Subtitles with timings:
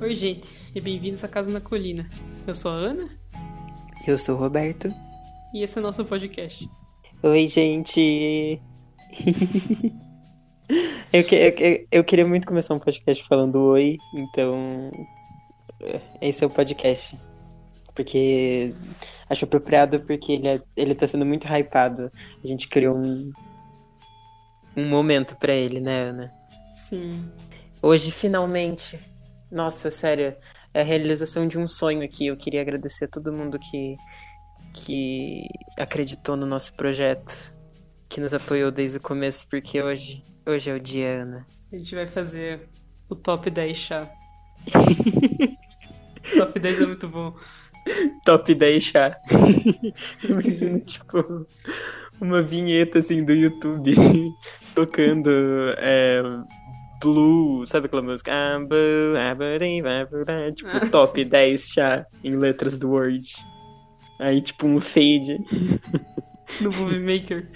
[0.00, 2.08] Oi, gente, e bem-vindos a Casa na Colina.
[2.46, 3.08] Eu sou a Ana
[4.06, 4.92] Eu sou o Roberto.
[5.54, 6.68] e esse é o nosso podcast.
[7.22, 8.60] Oi, gente!
[11.12, 11.34] eu, que-
[11.90, 14.90] eu, eu queria muito começar um podcast falando oi, então.
[15.82, 17.18] é, Esse é o podcast.
[17.94, 18.72] Porque
[19.28, 22.10] acho apropriado porque ele, é, ele tá sendo muito hypado.
[22.42, 23.30] A gente criou um,
[24.76, 26.32] um momento pra ele, né, Ana?
[26.74, 27.28] Sim.
[27.82, 28.98] Hoje, finalmente.
[29.50, 30.34] Nossa, sério,
[30.72, 32.26] é a realização de um sonho aqui.
[32.26, 33.96] Eu queria agradecer a todo mundo que,
[34.72, 35.42] que
[35.76, 37.54] acreditou no nosso projeto,
[38.08, 41.46] que nos apoiou desde o começo, porque hoje, hoje é o dia, Ana.
[41.72, 42.68] A gente vai fazer
[43.08, 44.10] o top 10 chá.
[46.38, 47.34] top 10 é muito bom.
[48.24, 49.16] Top 10 chá.
[50.22, 51.46] Imagina, tipo,
[52.20, 53.92] uma vinheta assim do YouTube
[54.74, 55.30] tocando
[55.78, 56.22] é,
[57.00, 58.30] Blue, sabe aquela música?
[58.32, 63.28] Ah, blue, ah, badum, ah, badum, Tipo, Ah, top 10 chá em letras do Word.
[64.18, 65.38] Aí, tipo, um fade.
[66.60, 67.48] No Movie Maker.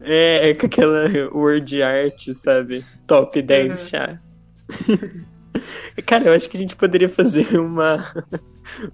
[0.00, 2.84] É, é com aquela word art, sabe?
[3.06, 3.88] Top 10 Uhum.
[3.88, 4.20] chá.
[6.06, 8.12] Cara, eu acho que a gente poderia fazer uma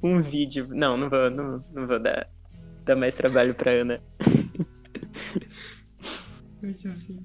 [0.03, 0.67] um vídeo.
[0.71, 2.29] Não, não vou, não, não vou dar,
[2.85, 4.03] dar mais trabalho pra Ana.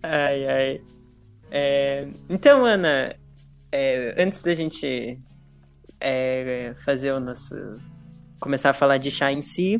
[0.03, 0.81] Ai, ai.
[1.55, 3.15] É, então, Ana,
[3.71, 5.19] é, antes da gente
[5.99, 7.53] é, fazer o nosso.
[8.39, 9.77] começar a falar de chá em si,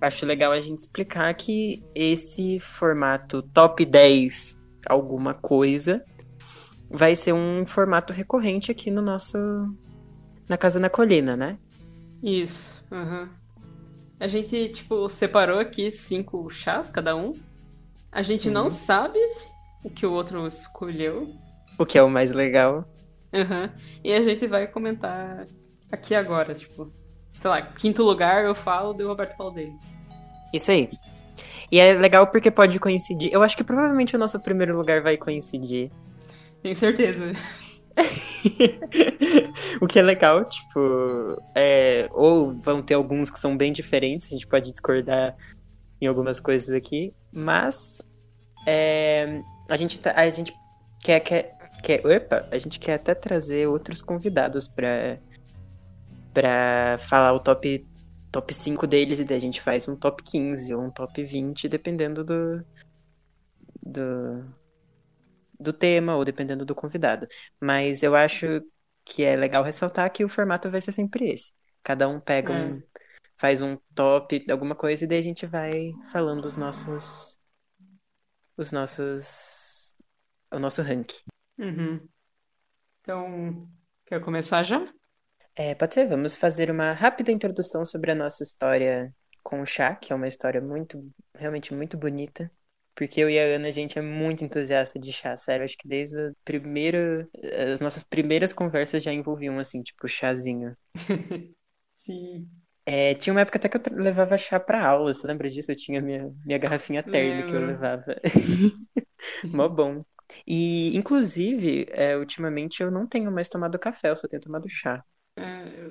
[0.00, 6.02] acho legal a gente explicar que esse formato top 10 alguma coisa
[6.90, 9.36] vai ser um formato recorrente aqui no nosso.
[10.48, 11.58] na Casa na Colina, né?
[12.22, 12.82] Isso.
[12.90, 13.28] aham.
[14.18, 17.32] A gente, tipo, separou aqui cinco chás cada um.
[18.10, 18.70] A gente não Uhum.
[18.70, 19.18] sabe
[19.82, 21.34] o que o outro escolheu.
[21.78, 22.84] O que é o mais legal.
[23.32, 23.70] Aham.
[24.04, 25.46] E a gente vai comentar
[25.90, 26.92] aqui agora, tipo.
[27.38, 29.74] Sei lá, quinto lugar eu falo, daí o Roberto dele.
[30.52, 30.88] Isso aí.
[31.70, 33.32] E é legal porque pode coincidir.
[33.32, 35.90] Eu acho que provavelmente o nosso primeiro lugar vai coincidir.
[36.62, 37.32] Tenho certeza.
[39.80, 44.30] o que é legal, tipo, é, ou vão ter alguns que são bem diferentes, a
[44.30, 45.34] gente pode discordar
[46.00, 48.00] em algumas coisas aqui, mas
[48.66, 50.52] é, a gente tá- a gente
[51.02, 55.18] quer, quer, quer opa, a gente quer até trazer outros convidados pra
[56.32, 57.86] para falar o top
[58.30, 61.68] top 5 deles e daí a gente faz um top 15 ou um top 20,
[61.68, 62.64] dependendo do
[63.82, 64.44] do
[65.58, 67.26] do tema ou dependendo do convidado.
[67.60, 68.62] Mas eu acho
[69.04, 71.52] que é legal ressaltar que o formato vai ser sempre esse.
[71.82, 72.66] Cada um pega É.
[72.66, 72.82] um.
[73.38, 77.38] faz um top, alguma coisa, e daí a gente vai falando os nossos.
[78.56, 79.94] Os nossos.
[80.50, 81.22] O nosso ranking.
[81.58, 82.08] Uhum.
[83.00, 83.68] Então,
[84.06, 84.86] quer começar já?
[85.54, 89.94] É, pode ser, vamos fazer uma rápida introdução sobre a nossa história com o chá,
[89.94, 91.04] que é uma história muito,
[91.34, 92.50] realmente muito bonita.
[92.94, 95.64] Porque eu e a Ana, a gente é muito entusiasta de chá, sério.
[95.64, 97.28] Acho que desde a primeira.
[97.72, 100.76] As nossas primeiras conversas já envolviam, assim, tipo, chazinho.
[101.96, 102.61] Sim.
[102.84, 105.70] É, tinha uma época até que eu levava chá pra aula, você lembra disso?
[105.70, 108.04] Eu tinha minha, minha garrafinha térmica que eu levava.
[109.52, 110.04] Mó bom.
[110.46, 115.04] E, inclusive, é, ultimamente eu não tenho mais tomado café, eu só tenho tomado chá.
[115.36, 115.42] É,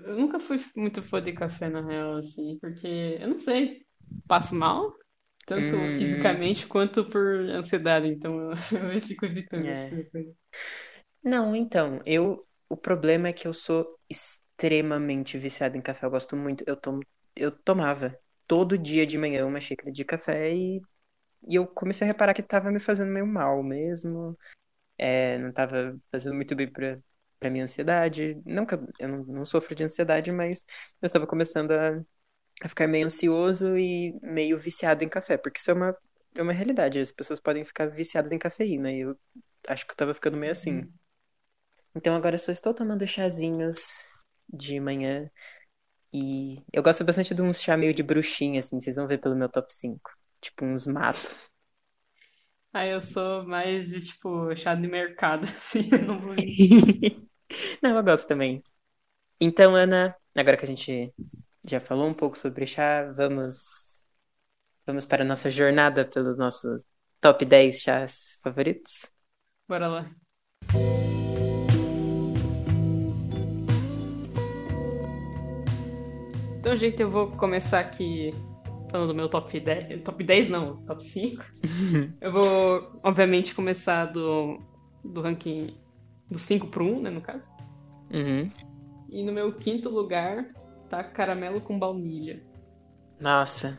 [0.06, 2.88] eu nunca fui muito fã de café, na real, assim, porque,
[3.20, 3.86] eu não sei,
[4.28, 4.94] passo mal,
[5.48, 5.90] tanto Hum.
[5.90, 8.52] fisicamente quanto por ansiedade, então eu,
[8.96, 9.90] eu fico evitando É.
[9.90, 10.18] tipo.
[11.24, 12.46] Não, então, eu.
[12.70, 14.00] O problema é que eu sou
[14.62, 16.06] extremamente viciado em café.
[16.06, 16.64] Eu gosto muito.
[16.68, 17.02] Eu tomo,
[17.36, 18.18] eu tomava
[18.48, 20.82] todo dia de manhã uma xícara de café e,
[21.48, 24.38] e eu comecei a reparar que tava me fazendo meio mal mesmo.
[24.98, 27.00] É, não tava fazendo muito bem pra,
[27.40, 28.36] pra minha ansiedade.
[28.46, 30.66] Que eu, não, não sofro de ansiedade, mas
[31.02, 32.02] eu estava começando a,
[32.64, 35.98] a ficar meio ansioso e meio viciado em café, porque isso é uma,
[36.36, 37.00] é uma realidade.
[37.00, 39.18] As pessoas podem ficar viciadas em cafeína e eu
[39.68, 40.92] acho que eu tava ficando meio assim.
[41.96, 44.06] Então agora eu só estou tomando chazinhos
[44.52, 45.30] de manhã.
[46.14, 49.36] E eu gosto bastante de uns chá meio de bruxinha, assim, vocês vão ver pelo
[49.36, 50.12] meu top 5.
[50.42, 51.36] Tipo, uns mato.
[52.74, 56.36] Aí eu sou mais de, tipo, chá de mercado, assim, eu não vou...
[57.84, 58.64] Não, eu gosto também.
[59.40, 61.14] Então, Ana, agora que a gente
[61.66, 64.04] já falou um pouco sobre chá, vamos,
[64.86, 66.86] vamos para a nossa jornada pelos nossos
[67.20, 69.12] top 10 chás favoritos?
[69.68, 70.16] Bora lá.
[76.72, 78.34] Então, gente, eu vou começar aqui
[78.90, 80.04] falando do meu top 10.
[80.04, 81.44] Top 10 não, top 5.
[82.22, 84.58] Eu vou, obviamente, começar do,
[85.04, 85.76] do ranking
[86.30, 87.52] do 5 pro 1, né, no caso.
[88.10, 88.50] Uhum.
[89.10, 90.46] E no meu quinto lugar
[90.90, 92.42] tá caramelo com baunilha.
[93.20, 93.78] Nossa,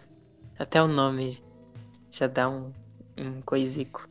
[0.59, 1.39] até o nome
[2.11, 2.75] já dá um,
[3.17, 4.07] um coisico.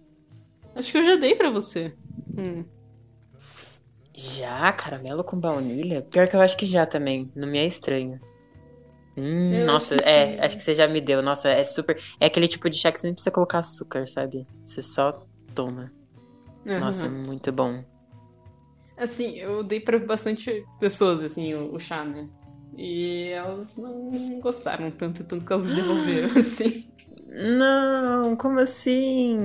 [0.73, 1.93] Acho que eu já dei pra você.
[2.35, 2.65] Hum.
[4.11, 4.73] Já?
[4.73, 6.01] Caramelo com baunilha?
[6.01, 7.31] Pior que eu acho que já também.
[7.35, 8.19] Não me é estranho.
[9.17, 11.21] Hum, nossa, é, acho que você já me deu.
[11.21, 12.01] Nossa, é super.
[12.19, 14.45] É aquele tipo de chá que você nem precisa colocar açúcar, sabe?
[14.65, 15.21] Você só
[15.53, 15.91] toma.
[16.65, 17.27] Nossa, Aham.
[17.27, 17.83] muito bom.
[18.97, 22.27] Assim, eu dei pra bastante pessoas, assim, o, o chá, né?
[22.77, 26.87] E elas não gostaram tanto, tanto que elas me devolveram, assim.
[27.27, 29.37] Não, como assim?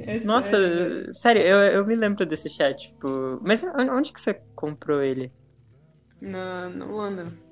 [0.00, 1.14] É Nossa, sério.
[1.14, 3.38] sério, eu, eu me lembro desse chá, tipo.
[3.42, 5.32] Mas on- onde que você comprou ele?
[6.20, 7.47] Na, na Holanda.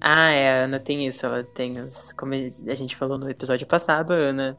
[0.00, 2.12] Ah, é, a Ana tem isso, ela tem os.
[2.12, 4.58] Como a gente falou no episódio passado, a Ana.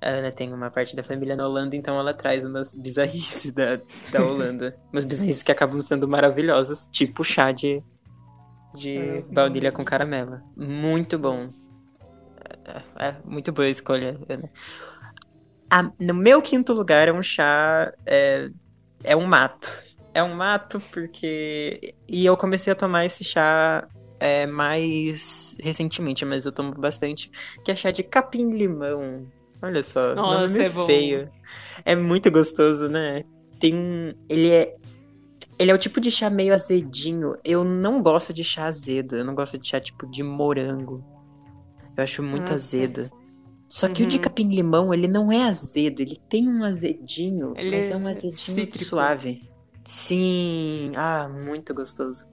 [0.00, 3.80] A Ana tem uma parte da família na Holanda, então ela traz umas bizarrices da,
[4.12, 4.76] da Holanda.
[4.92, 7.82] umas bizarrices que acabam sendo maravilhosas, tipo chá de,
[8.74, 10.40] de É, baunilha com caramelo.
[10.56, 11.46] Muito bom.
[12.98, 14.50] É, muito boa a escolha, Ana.
[15.70, 17.92] A- no meu quinto lugar é um chá.
[18.04, 18.50] É,
[19.02, 19.82] é um mato.
[20.14, 21.94] É um mato porque.
[22.08, 23.86] E eu comecei a tomar esse chá
[24.20, 27.30] é, mais recentemente, mas eu tomo bastante.
[27.64, 29.26] Que é chá de capim-limão.
[29.62, 30.86] Olha só, nome Nossa, meio é bom.
[30.86, 31.30] feio.
[31.84, 33.24] É muito gostoso, né?
[33.58, 34.12] Tem um.
[34.28, 34.74] Ele é.
[35.58, 37.34] Ele é o tipo de chá meio azedinho.
[37.42, 39.16] Eu não gosto de chá azedo.
[39.16, 41.02] Eu não gosto de chá tipo de morango.
[41.96, 43.10] Eu acho muito Ah, azedo.
[43.68, 44.22] Só que o de Uhum.
[44.22, 46.00] capim-limão, ele não é azedo.
[46.02, 48.84] Ele tem um azedinho, Ele mas é é um azedinho cítrico.
[48.84, 49.48] suave.
[49.84, 52.26] Sim, ah, muito gostoso.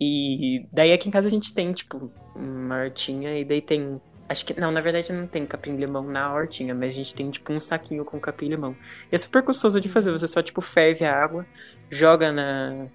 [0.00, 4.00] E daí aqui em casa a gente tem, tipo, uma hortinha e daí tem.
[4.28, 4.58] Acho que.
[4.58, 8.04] Não, na verdade não tem capim-limão na hortinha, mas a gente tem, tipo, um saquinho
[8.04, 8.76] com capim-limão.
[9.10, 10.10] E é super gostoso de fazer.
[10.12, 11.46] Você só, tipo, ferve a água,
[11.90, 12.86] joga na,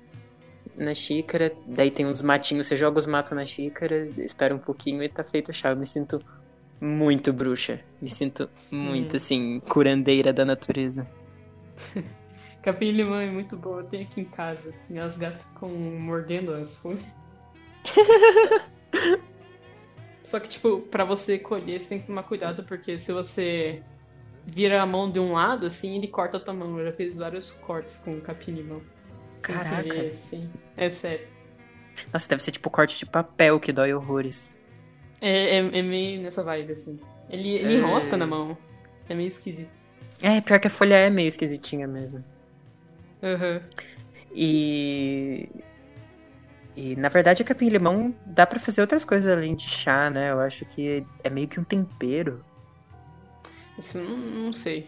[0.75, 5.01] na xícara, daí tem uns matinhos, você joga os matos na xícara, espera um pouquinho
[5.03, 5.69] e tá feito o chá.
[5.69, 6.21] Eu me sinto
[6.81, 7.79] muito bruxa.
[8.01, 8.79] Me sinto Sim.
[8.79, 11.07] muito, assim, curandeira da natureza.
[12.61, 14.73] Capim limão é muito bom, eu tenho aqui em casa.
[14.89, 17.03] Minhas gatas ficam mordendo as folhas.
[20.23, 23.81] Só que, tipo, pra você colher, você tem que tomar cuidado, porque se você
[24.45, 26.77] vira a mão de um lado, assim, ele corta a tua mão.
[26.79, 28.81] Eu já fiz vários cortes com capim limão.
[29.45, 29.83] Sem Caraca.
[29.83, 30.49] querer, assim.
[30.77, 31.27] É sério.
[32.13, 34.59] Nossa, deve ser tipo corte de papel que dói horrores.
[35.21, 36.99] É, é, é meio nessa vibe, assim.
[37.29, 37.77] Ele, ele É.
[37.77, 38.57] enrosca na mão.
[39.07, 39.69] É meio esquisito.
[40.21, 42.23] É, pior que a folha é meio esquisitinha mesmo.
[43.21, 43.61] Aham.
[44.33, 45.49] E.
[46.75, 50.31] E na verdade, capim-limão dá pra fazer outras coisas além de chá, né?
[50.31, 52.43] Eu acho que é meio que um tempero.
[53.77, 54.87] Isso não, não sei.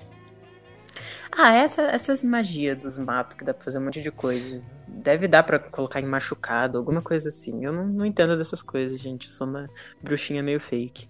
[1.31, 4.61] Ah, essa, essas magias dos matos que dá pra fazer um monte de coisa.
[4.87, 7.63] Deve dar pra colocar em machucado, alguma coisa assim.
[7.65, 9.27] Eu não, não entendo dessas coisas, gente.
[9.27, 9.69] Eu sou uma
[10.01, 11.09] bruxinha meio fake.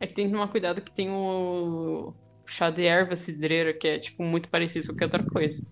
[0.00, 2.14] É que tem que tomar cuidado que tem o
[2.46, 5.62] chá de erva cidreira, que é, tipo, muito parecido com qualquer outra coisa.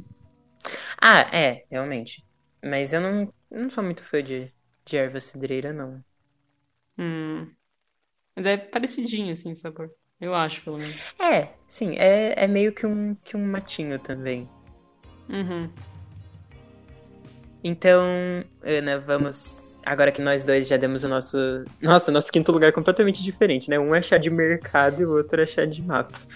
[1.04, 2.24] Ah, é, realmente.
[2.64, 4.52] Mas eu não, não sou muito fã de,
[4.84, 6.02] de erva cidreira, não.
[6.96, 7.50] Hum.
[8.36, 9.90] Mas é parecidinho, assim, o sabor.
[10.20, 11.12] Eu acho, pelo menos.
[11.18, 14.48] É, sim, é, é meio que um, que um matinho também.
[15.28, 15.68] Uhum.
[17.64, 18.06] Então,
[18.62, 19.76] Ana, vamos.
[19.84, 21.36] Agora que nós dois já demos o nosso.
[21.80, 23.76] Nossa, nosso quinto lugar é completamente diferente, né?
[23.76, 26.28] Um é chá de mercado e o outro é chá de mato.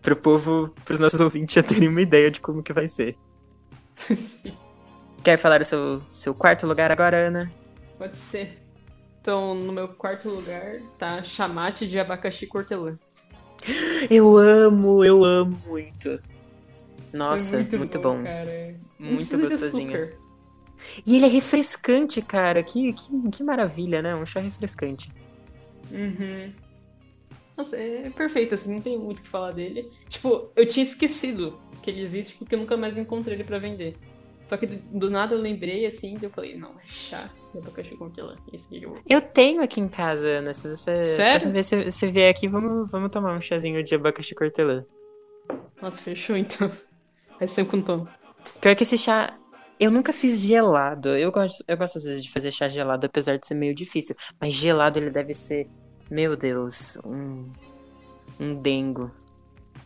[0.00, 3.16] Pro povo, pros nossos ouvintes já terem uma ideia de como que vai ser.
[5.22, 7.52] Quer falar o seu, seu quarto lugar agora, Ana?
[7.96, 8.58] Pode ser.
[9.20, 12.98] Então, no meu quarto lugar tá chamate de abacaxi cortelã.
[14.10, 16.20] Eu amo, eu amo muito.
[17.12, 18.22] Nossa, É muito, bom.
[18.24, 18.74] cara.
[18.98, 20.10] Não Muito gostosinho.
[21.06, 22.62] E ele é refrescante, cara.
[22.64, 24.14] Que, que, que maravilha, né?
[24.16, 25.12] Um chá refrescante.
[25.90, 26.52] Uhum.
[27.56, 29.90] Nossa, é perfeito, assim, não tem muito o que falar dele.
[30.08, 33.94] Tipo, eu tinha esquecido que ele existe porque eu nunca mais encontrei ele pra vender.
[34.46, 37.58] Só que do do nada eu lembrei, assim, e eu falei, não, é chá de
[37.58, 37.96] abacaxi.
[38.52, 38.98] Esse aqui eu...
[39.08, 40.52] Eu tenho aqui em casa, Ana.
[40.52, 41.02] Se você.
[41.02, 41.50] Sério?
[41.50, 44.84] vez que você vier aqui, vamos, vamos tomar um chazinho de abacaxi cortelã.
[45.80, 46.70] Nossa, fechou então.
[47.38, 48.06] Faz sempre com tom.
[48.60, 49.38] Pior que esse chá.
[49.80, 51.16] Eu nunca fiz gelado.
[51.16, 54.14] Eu gosto, eu gosto às vezes de fazer chá gelado, apesar de ser meio difícil.
[54.40, 55.66] Mas gelado ele deve ser,
[56.10, 57.50] meu Deus, um.
[58.40, 59.12] Um dengo.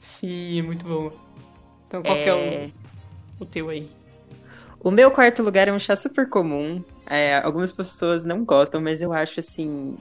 [0.01, 1.11] Sim, é muito bom.
[1.87, 2.75] Então qual que é É, o,
[3.39, 3.99] o teu aí?
[4.81, 6.83] O meu quarto lugar é um chá super comum.
[7.09, 9.97] É, algumas pessoas não gostam, mas eu acho assim.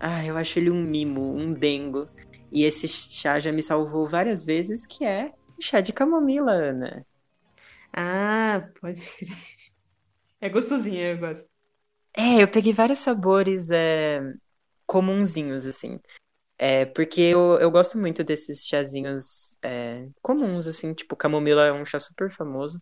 [0.00, 2.08] Ah, eu acho ele um mimo, um dengo.
[2.52, 7.06] E esse chá já me salvou várias vezes, que é o chá de camomila, Ana.
[7.92, 9.54] Ah, pode crer.
[10.40, 11.50] É gostosinho, eu gosto.
[12.16, 14.20] É, eu peguei vários sabores é,
[14.86, 16.00] comunzinhos, assim.
[16.58, 21.84] É, porque eu, eu gosto muito desses chazinhos é, comuns, assim, tipo, camomila é um
[21.86, 22.80] chá super famoso.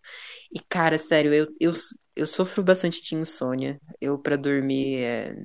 [0.53, 1.73] E, cara, sério, eu, eu,
[2.17, 3.81] eu sofro bastante de insônia.
[4.01, 5.37] Eu, pra dormir, é...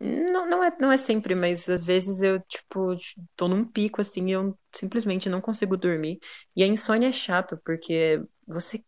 [0.00, 2.94] Não, não, é, não é sempre, mas às vezes eu, tipo,
[3.34, 6.18] tô num pico, assim, e eu simplesmente não consigo dormir.
[6.54, 8.84] E a insônia é chato, porque você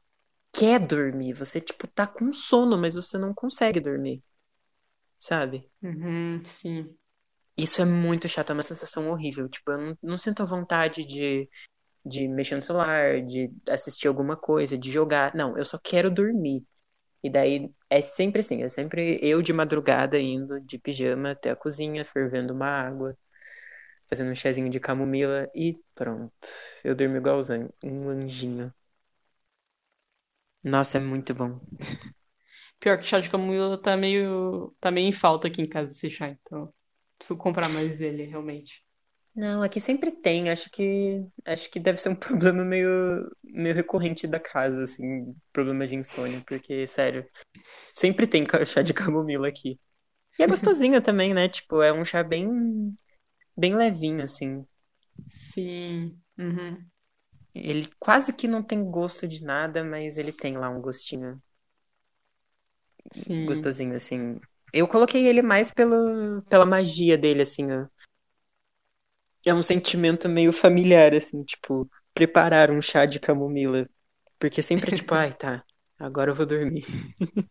[0.52, 4.22] quer dormir, você, tipo, tá com sono, mas você não consegue dormir,
[5.18, 5.68] sabe?
[5.82, 6.96] Uhum, sim.
[7.56, 9.48] Isso é muito chato, é uma sensação horrível.
[9.48, 11.48] Tipo, eu não, não sinto vontade de,
[12.06, 15.34] de mexer no celular, de assistir alguma coisa, de jogar.
[15.34, 16.64] Não, eu só quero dormir.
[17.22, 21.56] E daí é sempre assim, é sempre eu de madrugada indo de pijama até a
[21.56, 23.16] cozinha, fervendo uma água,
[24.08, 26.32] fazendo um chazinho de camomila e pronto.
[26.84, 28.72] Eu durmo igualzinho, um anjinho.
[30.62, 31.60] Nossa, é muito bom.
[32.80, 36.10] Pior que chá de camomila tá meio, tá meio em falta aqui em casa esse
[36.10, 36.72] chá, então
[37.18, 38.82] preciso comprar mais dele, realmente.
[39.34, 40.50] Não, aqui sempre tem.
[40.50, 45.86] Acho que acho que deve ser um problema meio, meio recorrente da casa, assim, problema
[45.86, 47.24] de insônia, porque, sério,
[47.92, 49.78] sempre tem chá de camomila aqui.
[50.38, 51.48] E é gostosinho também, né?
[51.48, 52.96] Tipo, é um chá bem
[53.56, 54.64] bem levinho, assim.
[55.28, 56.16] Sim.
[56.38, 56.84] Uhum.
[57.54, 61.42] Ele quase que não tem gosto de nada, mas ele tem lá um gostinho
[63.12, 63.46] Sim.
[63.46, 64.40] gostosinho, assim.
[64.72, 67.86] Eu coloquei ele mais pelo, pela magia dele, assim, ó.
[69.44, 73.88] É um sentimento meio familiar, assim, tipo, preparar um chá de camomila.
[74.38, 75.64] Porque sempre é tipo, ai, tá,
[75.98, 76.84] agora eu vou dormir.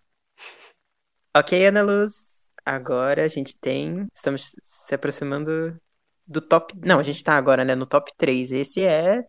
[1.36, 2.38] ok, Ana Luz.
[2.64, 4.08] Agora a gente tem.
[4.14, 5.80] Estamos se aproximando
[6.28, 6.74] do top.
[6.86, 8.52] Não, a gente tá agora, né, no top 3.
[8.52, 9.26] Esse é.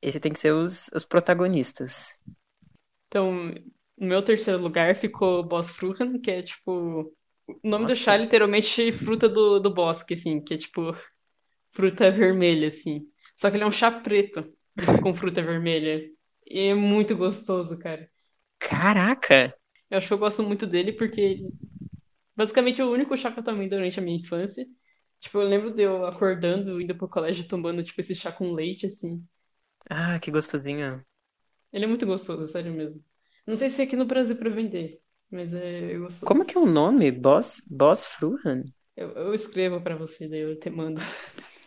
[0.00, 2.20] Esse tem que ser os, os protagonistas.
[3.08, 3.52] Então,
[4.00, 7.14] no meu terceiro lugar ficou Boss Fruhan, que é tipo.
[7.46, 7.94] O nome Nossa.
[7.94, 10.94] do chá é literalmente fruta do, do bosque, assim, que é tipo
[11.72, 13.06] fruta vermelha, assim.
[13.36, 14.52] Só que ele é um chá preto
[15.02, 16.08] com fruta vermelha.
[16.46, 18.08] E é muito gostoso, cara.
[18.60, 19.52] Caraca!
[19.90, 21.40] Eu acho que eu gosto muito dele porque
[22.36, 24.66] basicamente é o único chá que eu tomei durante a minha infância.
[25.20, 28.86] Tipo, eu lembro de eu acordando, indo pro colégio, tomando, tipo, esse chá com leite,
[28.86, 29.26] assim.
[29.90, 31.04] Ah, que gostosinho.
[31.72, 33.02] Ele é muito gostoso, sério mesmo.
[33.48, 36.28] Não sei se é aqui no Brasil pra vender, mas é gostoso.
[36.28, 37.10] Como que é o nome?
[37.10, 38.62] Boss, Boss Fruhan?
[38.96, 41.00] Eu, eu escrevo pra você, daí eu te mando.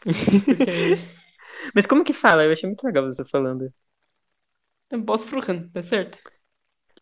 [0.47, 1.01] Porque
[1.75, 2.43] Mas como que fala?
[2.43, 3.71] Eu achei muito legal você falando.
[4.91, 6.19] é Boss Fruhan, tá certo?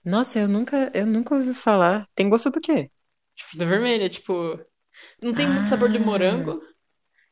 [0.03, 2.07] Nossa, eu nunca, eu nunca ouvi falar.
[2.15, 2.91] Tem gosto do quê?
[3.35, 4.33] De fruta vermelha, tipo.
[5.21, 5.99] Não tem muito sabor de Ah.
[5.99, 6.61] morango.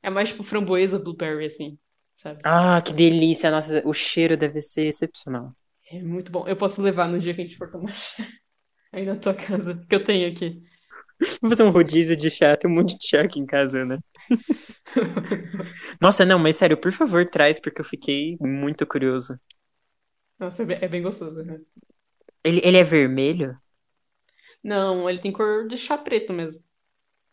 [0.04, 1.80] É mais tipo framboesa, blueberry, assim,
[2.18, 2.44] sabe?
[2.44, 3.52] Ah, que delícia!
[3.52, 5.56] Nossa, o cheiro deve ser excepcional.
[5.92, 6.48] É muito bom.
[6.48, 8.24] Eu posso levar no dia que a gente for tomar chá.
[8.92, 10.62] Aí na tua casa, que eu tenho aqui.
[11.42, 13.98] Vou fazer um rodízio de chá, tem um monte de chá aqui em casa, né?
[16.00, 19.38] Nossa, não, mas sério, por favor, traz, porque eu fiquei muito curioso.
[20.40, 21.60] Nossa, é bem, é gostoso, né?
[22.44, 23.58] Ele, ele é vermelho?
[24.64, 26.62] Não, ele tem cor de chá preto mesmo.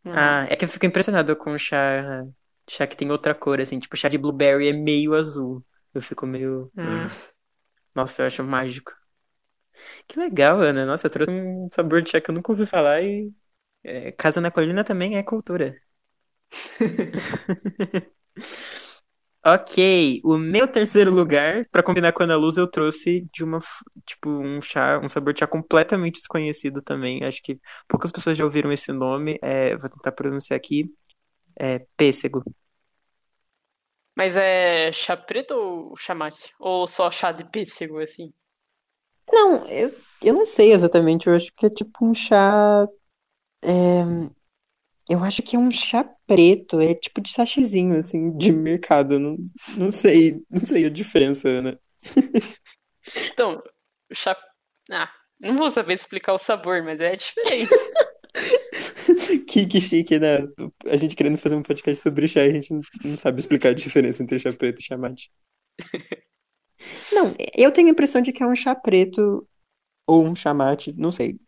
[0.05, 2.25] Ah, é que eu fico impressionado com chá,
[2.69, 5.65] chá que tem outra cor, assim, tipo, chá de blueberry é meio azul.
[5.93, 6.71] Eu fico meio.
[6.77, 7.09] Ah.
[7.95, 8.93] Nossa, eu acho mágico.
[10.07, 10.85] Que legal, Ana.
[10.87, 13.33] Nossa, trouxe um sabor de chá que eu nunca ouvi falar e.
[13.85, 15.77] É, Casa na Colina também é cultura.
[19.47, 23.59] Ok, o meu terceiro lugar, pra combinar com a Ana Luz, eu trouxe de uma,
[24.07, 27.23] tipo, um chá, um sabor de chá completamente desconhecido também.
[27.23, 29.39] Acho que poucas pessoas já ouviram esse nome.
[29.43, 30.91] É, vou tentar pronunciar aqui.
[31.59, 32.45] É pêssego.
[34.17, 36.53] Mas é chá preto ou chá mate?
[36.59, 38.33] Ou só chá de pêssego, assim?
[39.31, 41.27] Não, eu, eu não sei exatamente.
[41.27, 42.87] Eu acho que é tipo um chá.
[43.63, 44.03] é,
[45.09, 46.81] eu acho que é um chá preto.
[46.81, 49.19] É tipo de sachêzinho, assim, de mercado.
[49.19, 49.37] Não,
[49.77, 51.79] não sei, não sei a diferença, Ana.
[53.33, 53.63] Então,
[54.11, 54.37] o chá.
[54.91, 57.71] Ah, não vou saber explicar o sabor, mas é diferente.
[59.47, 60.39] Que, que chique, né?
[60.87, 62.73] A gente querendo fazer um podcast sobre chá, e a gente
[63.05, 65.31] não, sabe explicar a diferença entre chá preto e chá mate.
[67.13, 69.49] Não, eu tenho a impressão de que é um chá preto
[70.07, 71.39] ou um chá mate, não sei.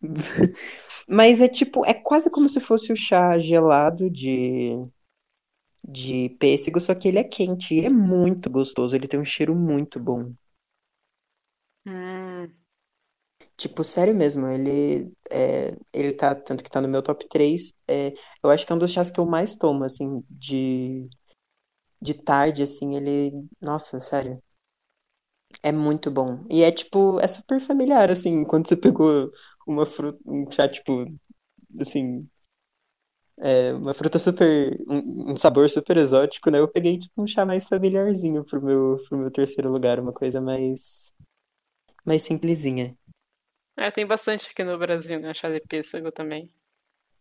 [1.08, 4.70] Mas é tipo, é quase como se fosse o chá gelado de,
[5.86, 9.24] de pêssego, só que ele é quente e ele é muito gostoso, ele tem um
[9.24, 10.32] cheiro muito bom.
[11.86, 12.48] Hum,
[13.56, 18.12] Tipo, sério mesmo, ele é, ele tá, tanto que tá no meu top 3, é,
[18.42, 21.08] eu acho que é um dos chás que eu mais tomo, assim, de,
[22.00, 24.42] de tarde, assim, ele, nossa, sério.
[25.62, 26.44] É muito bom.
[26.50, 29.30] E é tipo, é super familiar, assim, quando você pegou
[29.66, 31.06] uma fruta, um chá, tipo,
[31.80, 32.28] assim,
[33.38, 36.58] é, uma fruta super, um, um sabor super exótico, né?
[36.58, 40.40] Eu peguei, tipo, um chá mais familiarzinho pro meu, pro meu terceiro lugar, uma coisa
[40.40, 41.12] mais,
[42.06, 42.96] mais simplesinha.
[43.76, 45.32] É, tem bastante aqui no Brasil, né?
[45.34, 46.52] Chá de pêssego também.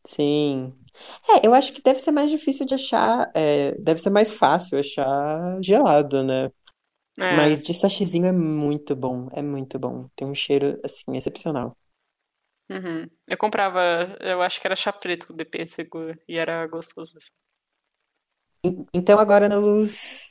[0.08, 0.74] Sim.
[1.30, 4.80] É, eu acho que deve ser mais difícil de achar, é, deve ser mais fácil
[4.80, 6.50] achar gelado, né?
[7.20, 10.10] É, Mas de sachêzinho é muito bom, é muito bom.
[10.16, 11.78] Tem um cheiro, assim, excepcional.
[12.70, 13.10] uhum.
[13.28, 13.80] Eu comprava,
[14.22, 17.18] eu acho que era chá preto de pêssego e era gostoso.
[17.18, 17.32] assim.
[18.66, 20.25] E- Então agora na luz,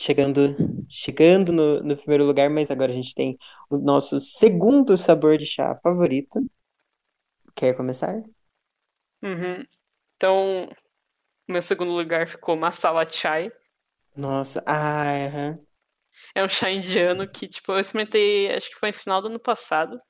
[0.00, 0.56] chegando,
[0.88, 3.38] chegando no, no primeiro lugar, mas agora a gente tem
[3.70, 6.40] o nosso segundo sabor de chá favorito.
[7.54, 8.22] Quer começar?
[9.22, 9.64] Uhum.
[10.16, 10.68] Então,
[11.48, 13.50] meu segundo lugar ficou Masala Chai.
[14.16, 15.66] Nossa, ah, aham.
[16.34, 19.38] É um chá indiano que, tipo, eu experimentei, acho que foi no final do ano
[19.40, 20.00] passado.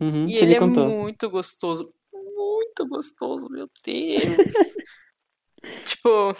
[0.00, 0.94] Uhum, E ele é contou.
[0.94, 1.92] muito gostoso.
[2.12, 4.78] Muito gostoso, meu Deus.
[5.84, 6.32] Tipo,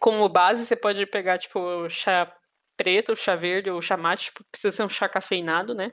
[0.00, 2.32] como base, você pode pegar, tipo, chá
[2.76, 4.26] preto, chá verde ou chá mate.
[4.26, 5.92] Tipo, precisa ser um chá cafeinado, né?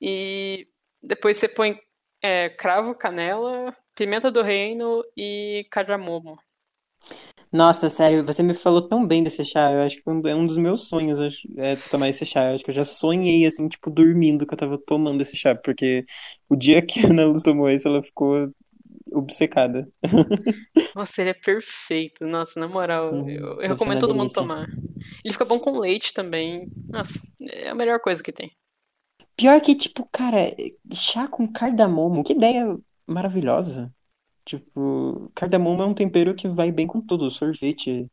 [0.00, 0.68] E
[1.02, 1.78] depois você põe
[2.22, 6.38] é, cravo, canela, pimenta do reino e cardamomo.
[7.52, 9.72] Nossa, sério, você me falou tão bem desse chá.
[9.72, 12.48] Eu acho que é um dos meus sonhos acho, é tomar esse chá.
[12.50, 15.54] Eu acho que eu já sonhei, assim, tipo, dormindo que eu tava tomando esse chá,
[15.54, 16.04] porque
[16.48, 18.50] o dia que a Ana Luz tomou esse, ela ficou
[19.18, 19.88] obcecada.
[20.94, 22.24] Nossa, ele é perfeito.
[22.26, 24.66] Nossa, na moral, Hum, eu, eu recomendo uma todo mundo tomar.
[25.24, 26.68] Ele fica bom com leite também.
[26.92, 28.50] Nossa, é a melhor coisa que tem.
[29.36, 30.38] Pior que, tipo, cara,
[30.94, 33.94] chá com cardamomo, que ideia maravilhosa.
[34.44, 38.10] Tipo, cardamomo é um tempero que vai bem com tudo, sorvete,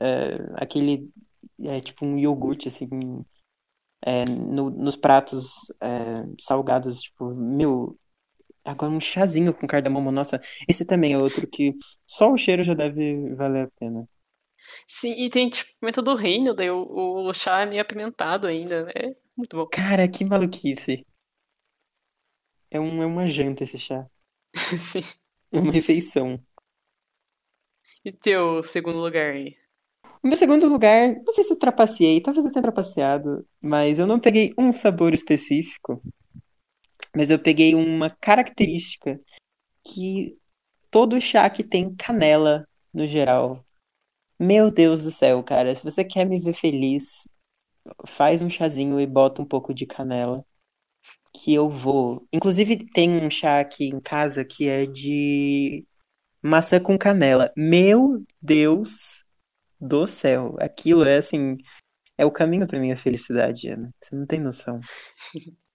[0.00, 1.10] é, aquele,
[1.62, 2.88] é tipo um iogurte, assim,
[4.02, 7.98] é, no- nos pratos é, salgados, tipo, meu,
[8.64, 11.74] agora um chazinho com cardamomo, nossa, esse também é outro que
[12.06, 14.08] só o cheiro já deve valer a pena.
[14.86, 16.82] Sim, e tem tipo pimenta do reino, daí o,
[17.28, 18.84] o chá é meio apimentado ainda.
[18.86, 18.92] né?
[18.94, 19.70] É muito bom.
[19.70, 21.04] Cara, que maluquice.
[22.70, 24.06] É, um, é uma janta esse chá.
[24.78, 25.04] Sim.
[25.52, 26.44] É uma refeição.
[28.04, 29.56] E teu segundo lugar aí?
[30.22, 34.06] O meu segundo lugar, não sei se eu trapaceei, talvez eu tenha trapaceado, mas eu
[34.06, 36.02] não peguei um sabor específico,
[37.14, 39.20] mas eu peguei uma característica
[39.84, 40.38] que
[40.90, 43.64] todo chá que tem canela no geral.
[44.38, 47.28] Meu Deus do céu, cara, se você quer me ver feliz,
[48.06, 50.44] faz um chazinho e bota um pouco de canela,
[51.34, 52.26] que eu vou.
[52.32, 55.86] Inclusive, tem um chá aqui em casa que é de
[56.42, 57.52] maçã com canela.
[57.56, 59.24] Meu Deus
[59.80, 61.56] do céu, aquilo é assim.
[62.18, 63.90] É o caminho pra minha felicidade, Ana.
[64.00, 64.80] Você não tem noção.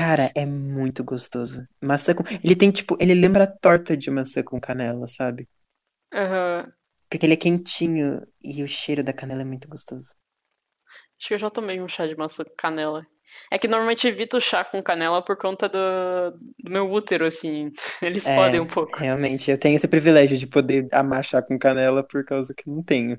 [0.00, 1.62] Cara, é muito gostoso.
[1.78, 2.24] Maçã com.
[2.42, 5.46] Ele tem, tipo, ele lembra a torta de maçã com canela, sabe?
[6.10, 6.72] Aham.
[7.06, 10.08] Porque ele é quentinho e o cheiro da canela é muito gostoso.
[11.18, 13.06] Acho que eu já tomei um chá de maçã com canela.
[13.50, 17.70] É que normalmente evito o chá com canela por conta do, do meu útero, assim.
[18.00, 18.98] Ele fode É, um pouco.
[18.98, 22.74] realmente, eu tenho esse privilégio de poder amar chá com canela por causa que eu
[22.74, 23.18] não tenho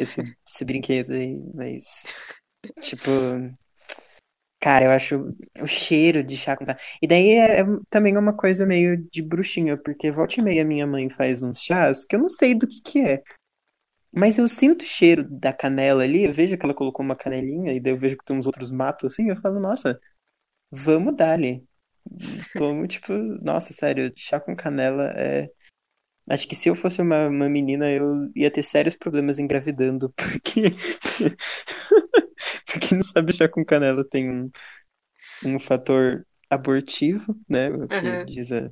[0.00, 2.12] esse, esse brinquedo aí, mas,
[2.82, 3.08] tipo,
[4.60, 6.80] cara, eu acho o cheiro de chá com canela.
[7.02, 10.86] E daí é, é também uma coisa meio de bruxinha, porque volta e meia minha
[10.86, 13.22] mãe faz uns chás que eu não sei do que que é.
[14.12, 17.72] Mas eu sinto o cheiro da canela ali, eu vejo que ela colocou uma canelinha,
[17.74, 20.00] e daí eu vejo que tem uns outros matos assim, eu falo, nossa,
[20.70, 21.64] vamos dar-lhe.
[22.54, 25.50] Tomo, tipo, nossa, sério, chá com canela é.
[26.28, 30.62] Acho que se eu fosse uma, uma menina, eu ia ter sérios problemas engravidando, porque.
[32.80, 34.50] Quem não sabe, chá com canela tem um,
[35.44, 37.70] um fator abortivo, né?
[37.70, 38.24] O que Aham.
[38.26, 38.70] diz a-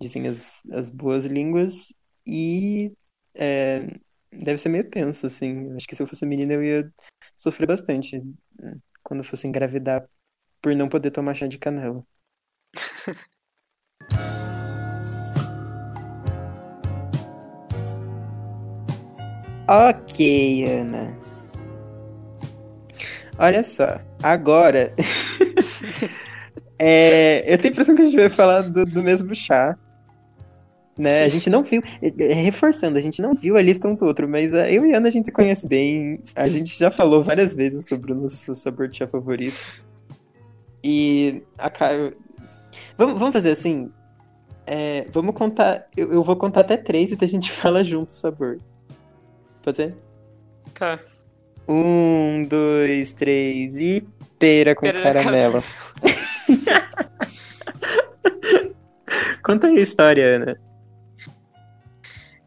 [0.00, 1.92] dizem as, as boas línguas,
[2.26, 2.92] e
[3.34, 3.80] é,
[4.32, 5.74] deve ser meio tenso, assim.
[5.76, 6.92] Acho que se eu fosse menina, eu ia
[7.36, 8.18] sofrer bastante
[8.58, 10.08] né, quando fosse engravidar
[10.60, 12.04] por não poder tomar chá de canela.
[19.68, 20.20] Ok,
[20.64, 21.25] Ana.
[23.38, 24.92] Olha só, agora.
[26.78, 29.76] é, eu tenho a impressão que a gente vai falar do, do mesmo chá,
[30.98, 31.24] né?
[31.24, 34.06] A gente não viu, é, é, reforçando, a gente não viu a lista um do
[34.06, 36.20] outro, mas eu e Ana a gente se conhece bem.
[36.34, 39.84] A gente já falou várias vezes sobre o nosso sabor de chá favorito.
[40.82, 42.16] E a Caio.
[42.96, 43.90] Vamos, vamos fazer assim?
[44.66, 45.86] É, vamos contar.
[45.94, 48.58] Eu, eu vou contar até três e a gente fala junto o sabor.
[49.62, 49.94] Pode ser?
[50.72, 50.98] Tá.
[51.68, 54.06] Um, dois, três e
[54.38, 55.62] pera com Pera caramelo.
[59.42, 60.60] Conta aí a história, Ana.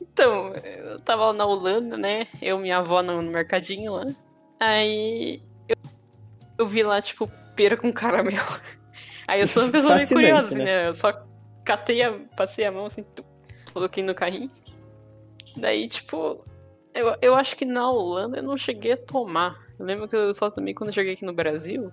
[0.02, 2.28] Então, eu tava lá na Holanda, né?
[2.42, 4.06] Eu e minha avó no, no mercadinho lá.
[4.60, 5.78] Aí eu,
[6.58, 8.38] eu vi lá, tipo, pera com caramelo.
[9.28, 10.66] Aí eu sou uma pessoa meio curiosa, né?
[10.66, 10.88] né?
[10.88, 11.14] Eu só
[11.64, 13.06] catei a, passei a mão assim,
[13.72, 14.52] coloquei no carrinho.
[15.56, 16.44] Daí, tipo,
[17.00, 19.58] eu, eu acho que na Holanda eu não cheguei a tomar.
[19.80, 21.92] Eu lembro que eu só tomei quando eu cheguei aqui no Brasil.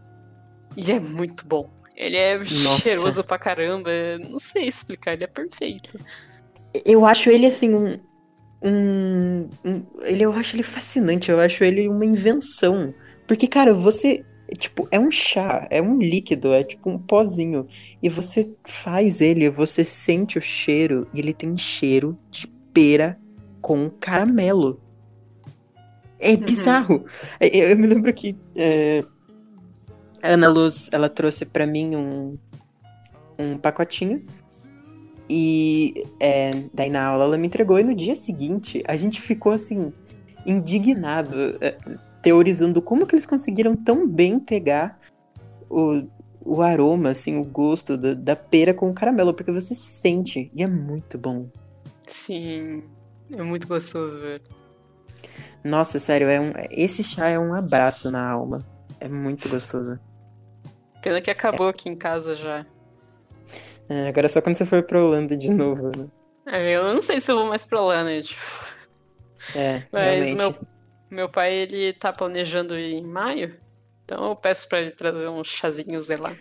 [0.77, 1.71] E é muito bom.
[1.95, 2.81] Ele é Nossa.
[2.83, 3.90] cheiroso pra caramba.
[4.29, 5.99] Não sei explicar, ele é perfeito.
[6.85, 7.99] Eu acho ele assim um,
[8.62, 12.95] um, um- ele eu acho ele fascinante, eu acho ele uma invenção.
[13.27, 14.25] Porque cara, você
[14.59, 17.66] tipo, é um chá, é um líquido, é tipo um pozinho
[18.03, 23.19] e você faz ele, você sente o cheiro e ele tem cheiro de pera
[23.61, 24.81] com caramelo.
[26.18, 27.05] É bizarro.
[27.40, 29.05] Eu, eu me lembro que é,
[30.22, 32.38] a Ana Luz, ela trouxe pra mim um
[33.38, 34.24] um pacotinho
[35.29, 39.52] e é, daí na aula ela me entregou e no dia seguinte a gente ficou
[39.52, 39.92] assim,
[40.46, 41.76] indignado, é,
[42.22, 44.98] teorizando como que eles conseguiram tão bem pegar
[45.68, 46.07] o,
[46.44, 50.62] o aroma, assim, o gosto da, da pera com o caramelo, porque você sente e
[50.62, 51.48] é muito bom.
[52.07, 52.85] Sim,
[53.33, 54.42] é muito gostoso, velho.
[55.66, 58.64] Nossa, sério, é um, esse chá é um abraço na alma.
[59.00, 59.98] É muito gostoso.
[61.02, 62.64] Pena que acabou aqui em casa já.
[63.88, 66.09] É, agora só quando você for pra Holanda de novo, né?
[66.46, 68.22] É, eu não sei se eu vou mais pra lá, né?
[68.22, 68.40] Tipo,
[69.57, 70.37] É, Mas realmente.
[70.37, 70.55] meu,
[71.11, 73.57] meu pai, ele tá planejando ir em maio.
[74.05, 76.33] Então eu peço pra ele trazer uns chazinhos de lá.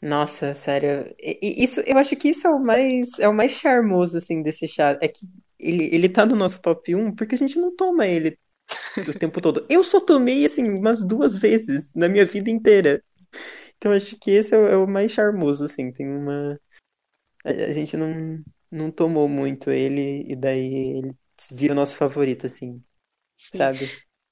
[0.00, 1.12] Nossa, sério.
[1.20, 4.68] E Isso, eu acho que isso é o mais, é o mais charmoso, assim, desse
[4.68, 4.96] chá.
[5.00, 5.26] É que
[5.58, 8.36] ele, ele tá no nosso top 1 porque a gente não toma ele
[8.98, 9.66] o tempo todo.
[9.68, 13.02] Eu só tomei, assim, umas duas vezes na minha vida inteira.
[13.76, 15.92] Então acho que esse é o, é o mais charmoso, assim.
[15.92, 16.58] Tem uma.
[17.44, 21.14] A, gente não, não tomou muito ele, e daí ele
[21.52, 22.82] vira o nosso favorito, assim,
[23.36, 23.58] Sim.
[23.58, 23.90] sabe?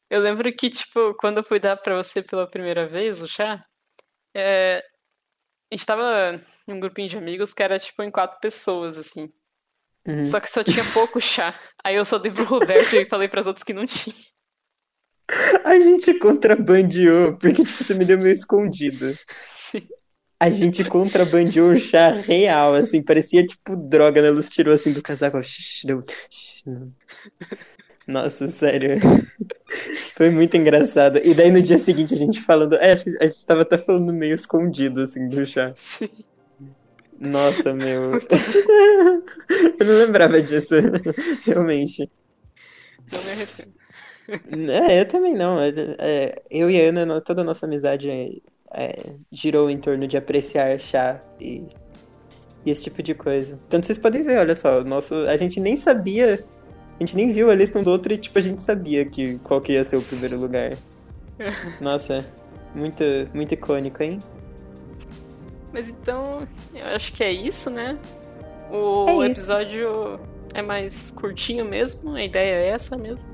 [0.08, 3.64] Eu lembro que, tipo, quando eu fui dar pra você pela primeira vez o chá,
[4.34, 4.82] é,
[5.70, 9.32] a gente tava em um grupinho de amigos que era, tipo, em quatro pessoas, assim.
[10.06, 10.24] Uhum.
[10.24, 11.58] Só que só tinha pouco chá.
[11.84, 14.16] Aí eu só dei pro Roberto e falei pras outras que não tinha.
[15.64, 19.16] A gente contrabandeou, porque, tipo, você me deu meio escondido.
[19.50, 19.86] Sim.
[20.38, 24.28] A gente contrabandeou o chá real, assim, parecia tipo droga, né?
[24.28, 26.02] Ela tirou assim do casaco, shh, deu.
[28.06, 28.96] Nossa, sério.
[30.16, 31.20] Foi muito engraçado.
[31.22, 33.78] E daí no dia seguinte a gente falando, é, acho que a gente tava até
[33.78, 35.72] falando meio escondido, assim, do chá.
[35.76, 36.08] Sim.
[37.20, 38.12] Nossa, meu.
[39.78, 40.74] Eu não lembrava disso,
[41.44, 42.10] realmente.
[43.12, 43.72] Não me arrependo.
[44.88, 45.60] É, eu também não.
[45.60, 48.30] É, é, eu e a Ana, toda a nossa amizade é,
[48.72, 51.64] é, girou em torno de apreciar chá e,
[52.64, 53.58] e esse tipo de coisa.
[53.68, 56.44] Tanto vocês podem ver, olha só, nosso, a gente nem sabia,
[56.98, 59.38] a gente nem viu a lista um do outro e tipo, a gente sabia que,
[59.38, 60.76] qual que ia ser o primeiro lugar.
[61.80, 62.24] Nossa,
[62.74, 63.02] muito,
[63.34, 64.18] muito icônico, hein?
[65.72, 67.98] Mas então, eu acho que é isso, né?
[68.70, 70.20] O É episódio
[70.54, 73.28] é mais curtinho mesmo, a ideia é essa mesmo.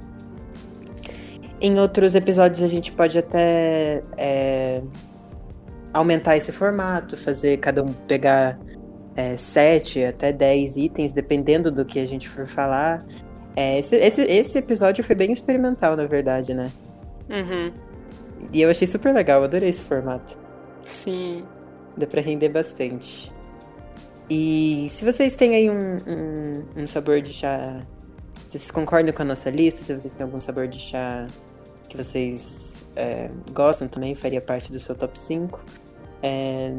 [1.61, 4.83] Em outros episódios a gente pode até é,
[5.93, 8.59] aumentar esse formato, fazer cada um pegar
[9.17, 13.05] é, 7 até 10 itens, dependendo do que a gente for falar.
[13.57, 16.71] É, esse, esse, esse episódio foi bem experimental, na verdade, né?
[17.31, 17.73] Uhum.
[18.53, 20.39] E eu achei super legal, adorei esse formato.
[20.85, 21.45] Sim.
[21.97, 23.33] Dá pra render bastante.
[24.29, 27.87] E se vocês têm aí um, um, um sabor de chá.
[28.49, 31.27] Se vocês concordam com a nossa lista, se vocês têm algum sabor de chá
[31.89, 35.61] que vocês é, gostam também, faria parte do seu top 5.
[36.23, 36.75] é,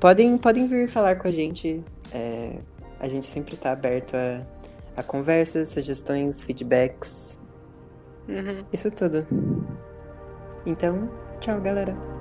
[0.00, 1.82] podem, podem vir falar com a gente.
[2.12, 2.58] é,
[3.00, 4.40] a gente sempre tá aberto a,
[4.96, 7.38] a conversas, sugestões, feedbacks.
[8.28, 8.64] Uhum.
[8.72, 9.26] Isso tudo.
[10.64, 11.10] Então,
[11.40, 12.13] tchau, galera.